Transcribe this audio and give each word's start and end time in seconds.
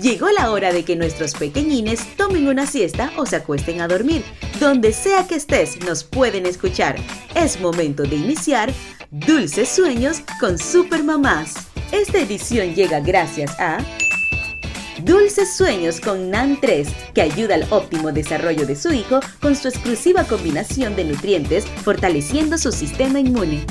Llegó 0.00 0.30
la 0.30 0.52
hora 0.52 0.72
de 0.72 0.84
que 0.84 0.94
nuestros 0.94 1.34
pequeñines 1.34 2.00
tomen 2.16 2.46
una 2.46 2.66
siesta 2.66 3.10
o 3.16 3.26
se 3.26 3.34
acuesten 3.34 3.80
a 3.80 3.88
dormir. 3.88 4.22
Donde 4.60 4.92
sea 4.92 5.26
que 5.26 5.34
estés, 5.34 5.84
nos 5.84 6.04
pueden 6.04 6.46
escuchar. 6.46 6.96
Es 7.34 7.60
momento 7.60 8.04
de 8.04 8.14
iniciar 8.14 8.72
Dulces 9.10 9.68
Sueños 9.68 10.22
con 10.38 10.56
Supermamás. 10.56 11.54
Esta 11.90 12.18
edición 12.18 12.74
llega 12.74 13.00
gracias 13.00 13.58
a 13.58 13.78
Dulces 15.02 15.56
Sueños 15.56 16.00
con 16.00 16.30
NAN 16.30 16.58
3, 16.60 16.88
que 17.14 17.22
ayuda 17.22 17.56
al 17.56 17.66
óptimo 17.70 18.12
desarrollo 18.12 18.66
de 18.66 18.76
su 18.76 18.92
hijo 18.92 19.18
con 19.40 19.56
su 19.56 19.66
exclusiva 19.66 20.24
combinación 20.24 20.94
de 20.94 21.04
nutrientes, 21.04 21.66
fortaleciendo 21.66 22.56
su 22.56 22.70
sistema 22.70 23.18
inmune. 23.18 23.64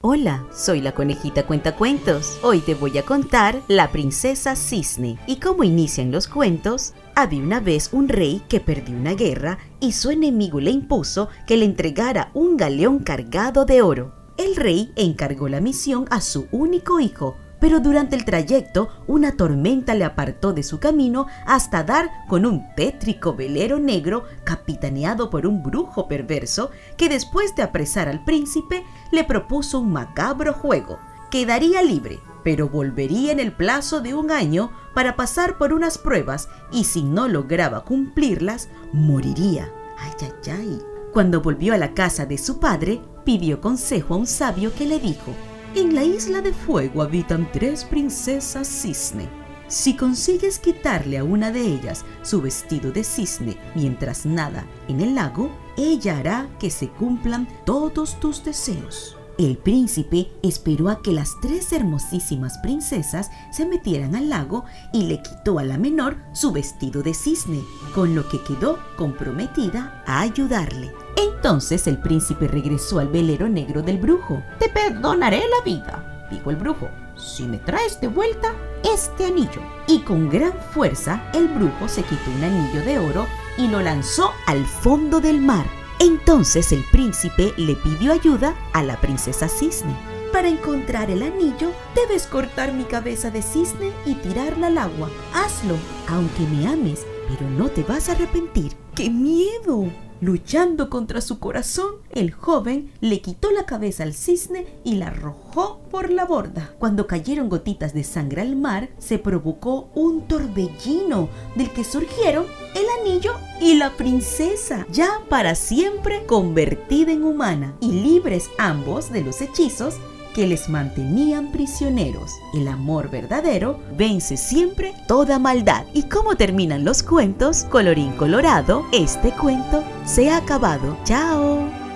Hola, 0.00 0.46
soy 0.54 0.80
la 0.80 0.92
conejita 0.92 1.44
cuentacuentos. 1.44 2.38
Hoy 2.44 2.60
te 2.60 2.76
voy 2.76 2.96
a 2.98 3.02
contar 3.02 3.60
La 3.66 3.90
princesa 3.90 4.54
cisne. 4.54 5.18
¿Y 5.26 5.40
cómo 5.40 5.64
inician 5.64 6.12
los 6.12 6.28
cuentos? 6.28 6.94
Había 7.16 7.42
una 7.42 7.58
vez 7.58 7.88
un 7.92 8.08
rey 8.08 8.40
que 8.48 8.60
perdió 8.60 8.94
una 8.94 9.14
guerra 9.14 9.58
y 9.80 9.90
su 9.90 10.10
enemigo 10.10 10.60
le 10.60 10.70
impuso 10.70 11.28
que 11.48 11.56
le 11.56 11.64
entregara 11.64 12.30
un 12.32 12.56
galeón 12.56 13.00
cargado 13.00 13.64
de 13.64 13.82
oro. 13.82 14.14
El 14.36 14.54
rey 14.54 14.92
encargó 14.94 15.48
la 15.48 15.60
misión 15.60 16.04
a 16.10 16.20
su 16.20 16.46
único 16.52 17.00
hijo, 17.00 17.36
pero 17.60 17.80
durante 17.80 18.16
el 18.16 18.24
trayecto 18.24 18.88
una 19.06 19.32
tormenta 19.32 19.94
le 19.94 20.04
apartó 20.04 20.52
de 20.52 20.62
su 20.62 20.78
camino 20.78 21.26
hasta 21.46 21.84
dar 21.84 22.10
con 22.28 22.46
un 22.46 22.74
tétrico 22.74 23.34
velero 23.34 23.78
negro 23.78 24.24
capitaneado 24.44 25.30
por 25.30 25.46
un 25.46 25.62
brujo 25.62 26.08
perverso 26.08 26.70
que 26.96 27.08
después 27.08 27.54
de 27.56 27.62
apresar 27.62 28.08
al 28.08 28.24
príncipe 28.24 28.84
le 29.10 29.24
propuso 29.24 29.80
un 29.80 29.92
macabro 29.92 30.52
juego. 30.52 30.98
Quedaría 31.30 31.82
libre, 31.82 32.20
pero 32.42 32.68
volvería 32.68 33.32
en 33.32 33.40
el 33.40 33.52
plazo 33.52 34.00
de 34.00 34.14
un 34.14 34.30
año 34.30 34.70
para 34.94 35.16
pasar 35.16 35.58
por 35.58 35.72
unas 35.72 35.98
pruebas 35.98 36.48
y 36.72 36.84
si 36.84 37.02
no 37.02 37.28
lograba 37.28 37.84
cumplirlas, 37.84 38.68
moriría. 38.92 39.70
Ay, 39.98 40.12
ay, 40.22 40.50
ay. 40.52 40.82
Cuando 41.12 41.40
volvió 41.40 41.74
a 41.74 41.78
la 41.78 41.94
casa 41.94 42.26
de 42.26 42.38
su 42.38 42.60
padre, 42.60 43.00
pidió 43.24 43.60
consejo 43.60 44.14
a 44.14 44.18
un 44.18 44.26
sabio 44.26 44.74
que 44.74 44.86
le 44.86 44.98
dijo, 44.98 45.34
en 45.74 45.94
la 45.94 46.04
isla 46.04 46.40
de 46.40 46.52
fuego 46.52 47.02
habitan 47.02 47.50
tres 47.52 47.84
princesas 47.84 48.66
cisne. 48.66 49.28
Si 49.68 49.96
consigues 49.96 50.58
quitarle 50.58 51.18
a 51.18 51.24
una 51.24 51.50
de 51.50 51.60
ellas 51.60 52.04
su 52.22 52.40
vestido 52.40 52.90
de 52.90 53.04
cisne 53.04 53.58
mientras 53.74 54.24
nada 54.24 54.66
en 54.88 55.00
el 55.00 55.14
lago, 55.14 55.50
ella 55.76 56.18
hará 56.18 56.48
que 56.58 56.70
se 56.70 56.88
cumplan 56.88 57.46
todos 57.66 58.18
tus 58.18 58.42
deseos. 58.42 59.18
El 59.38 59.56
príncipe 59.56 60.32
esperó 60.42 60.88
a 60.88 61.00
que 61.00 61.12
las 61.12 61.38
tres 61.40 61.70
hermosísimas 61.72 62.58
princesas 62.58 63.30
se 63.52 63.66
metieran 63.66 64.16
al 64.16 64.30
lago 64.30 64.64
y 64.92 65.04
le 65.04 65.22
quitó 65.22 65.60
a 65.60 65.64
la 65.64 65.78
menor 65.78 66.16
su 66.32 66.50
vestido 66.50 67.02
de 67.02 67.14
cisne, 67.14 67.60
con 67.94 68.16
lo 68.16 68.28
que 68.28 68.42
quedó 68.42 68.78
comprometida 68.96 70.02
a 70.06 70.22
ayudarle. 70.22 70.90
Entonces 71.18 71.88
el 71.88 71.98
príncipe 71.98 72.46
regresó 72.46 73.00
al 73.00 73.08
velero 73.08 73.48
negro 73.48 73.82
del 73.82 73.98
brujo. 73.98 74.40
Te 74.60 74.68
perdonaré 74.68 75.38
la 75.40 75.64
vida, 75.64 76.28
dijo 76.30 76.50
el 76.50 76.56
brujo, 76.56 76.88
si 77.16 77.42
me 77.42 77.58
traes 77.58 78.00
de 78.00 78.06
vuelta 78.06 78.54
este 78.84 79.26
anillo. 79.26 79.60
Y 79.88 80.00
con 80.00 80.30
gran 80.30 80.52
fuerza 80.72 81.28
el 81.34 81.48
brujo 81.48 81.88
se 81.88 82.04
quitó 82.04 82.30
un 82.36 82.44
anillo 82.44 82.84
de 82.84 83.00
oro 83.00 83.26
y 83.56 83.66
lo 83.66 83.80
lanzó 83.80 84.30
al 84.46 84.64
fondo 84.64 85.20
del 85.20 85.40
mar. 85.40 85.66
Entonces 85.98 86.70
el 86.70 86.84
príncipe 86.92 87.52
le 87.56 87.74
pidió 87.74 88.12
ayuda 88.12 88.54
a 88.72 88.84
la 88.84 89.00
princesa 89.00 89.48
cisne. 89.48 89.96
Para 90.32 90.48
encontrar 90.48 91.10
el 91.10 91.24
anillo, 91.24 91.72
debes 91.96 92.28
cortar 92.28 92.72
mi 92.72 92.84
cabeza 92.84 93.32
de 93.32 93.42
cisne 93.42 93.92
y 94.06 94.14
tirarla 94.14 94.68
al 94.68 94.78
agua. 94.78 95.10
Hazlo, 95.34 95.74
aunque 96.06 96.42
me 96.42 96.68
ames, 96.68 97.04
pero 97.28 97.50
no 97.50 97.68
te 97.70 97.82
vas 97.82 98.08
a 98.08 98.12
arrepentir. 98.12 98.76
¡Qué 98.94 99.10
miedo! 99.10 99.90
Luchando 100.20 100.90
contra 100.90 101.20
su 101.20 101.38
corazón, 101.38 101.94
el 102.10 102.32
joven 102.32 102.90
le 103.00 103.20
quitó 103.20 103.52
la 103.52 103.66
cabeza 103.66 104.02
al 104.02 104.14
cisne 104.14 104.66
y 104.82 104.96
la 104.96 105.08
arrojó 105.08 105.80
por 105.90 106.10
la 106.10 106.24
borda. 106.24 106.74
Cuando 106.78 107.06
cayeron 107.06 107.48
gotitas 107.48 107.94
de 107.94 108.02
sangre 108.02 108.42
al 108.42 108.56
mar, 108.56 108.88
se 108.98 109.18
provocó 109.18 109.90
un 109.94 110.26
torbellino 110.26 111.28
del 111.54 111.70
que 111.70 111.84
surgieron 111.84 112.46
el 112.74 112.84
anillo 113.00 113.32
y 113.60 113.74
la 113.76 113.96
princesa, 113.96 114.86
ya 114.90 115.20
para 115.28 115.54
siempre 115.54 116.26
convertida 116.26 117.12
en 117.12 117.22
humana 117.22 117.76
y 117.80 117.92
libres 117.92 118.50
ambos 118.58 119.12
de 119.12 119.22
los 119.22 119.40
hechizos 119.40 119.94
que 120.38 120.46
les 120.46 120.68
mantenían 120.68 121.50
prisioneros. 121.50 122.30
El 122.54 122.68
amor 122.68 123.10
verdadero 123.10 123.80
vence 123.96 124.36
siempre 124.36 124.94
toda 125.08 125.40
maldad. 125.40 125.84
¿Y 125.94 126.04
cómo 126.04 126.36
terminan 126.36 126.84
los 126.84 127.02
cuentos? 127.02 127.64
Colorín 127.64 128.12
colorado, 128.12 128.86
este 128.92 129.32
cuento 129.32 129.82
se 130.04 130.30
ha 130.30 130.36
acabado. 130.36 130.96
¡Chao! 131.02 131.87